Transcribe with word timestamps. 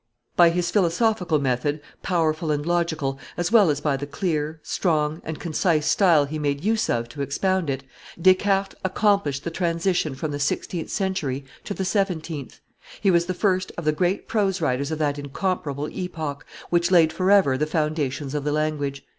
By 0.35 0.49
his 0.49 0.71
philosophical 0.71 1.37
method, 1.37 1.79
powerful 2.01 2.49
and 2.49 2.65
logical, 2.65 3.19
as 3.37 3.51
well 3.51 3.69
as 3.69 3.81
by 3.81 3.97
the 3.97 4.07
clear, 4.07 4.59
strong, 4.63 5.21
and 5.23 5.39
concise 5.39 5.85
style 5.85 6.25
he 6.25 6.39
made 6.39 6.63
use 6.63 6.89
of 6.89 7.07
to 7.09 7.21
expound 7.21 7.69
it, 7.69 7.83
Descartes 8.19 8.73
accomplished 8.83 9.43
the 9.43 9.51
transition 9.51 10.15
from 10.15 10.31
the 10.31 10.39
sixteenth 10.39 10.89
century 10.89 11.45
to 11.65 11.75
the 11.75 11.85
seventeeth; 11.85 12.61
he 12.99 13.11
was 13.11 13.27
the 13.27 13.35
first 13.35 13.71
of 13.77 13.85
the 13.85 13.91
great 13.91 14.27
prose 14.27 14.59
writers 14.59 14.89
of 14.89 14.97
that 14.97 15.19
incomparable 15.19 15.87
epoch, 15.91 16.47
which 16.71 16.89
laid 16.89 17.13
forever 17.13 17.55
the 17.55 17.67
foundations 17.67 18.33
of 18.33 18.43
the 18.43 18.51
language. 18.51 19.05